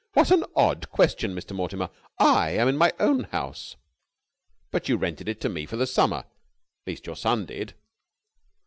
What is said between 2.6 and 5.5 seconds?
in my own house!" "But you rented it to